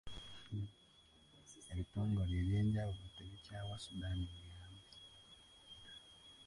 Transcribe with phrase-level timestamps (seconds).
[1.71, 4.97] Ebitongole eby'enjawulo tebikyaawa Sudan buyambi.